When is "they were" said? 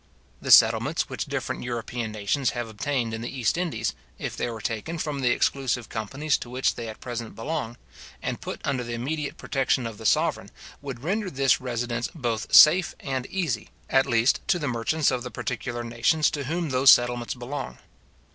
4.35-4.59